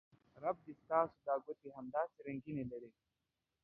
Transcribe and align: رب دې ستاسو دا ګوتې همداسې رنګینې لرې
رب 0.43 0.57
دې 0.65 0.73
ستاسو 0.81 1.17
دا 1.27 1.35
ګوتې 1.43 1.69
همداسې 1.77 2.17
رنګینې 2.27 2.63
لرې 2.71 2.91